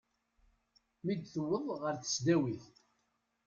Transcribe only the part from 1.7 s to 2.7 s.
ɣer tesdawit.